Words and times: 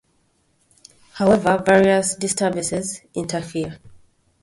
However, 1.13 1.61
various 1.63 2.15
disturbances 2.15 3.01
interfere. 3.13 3.77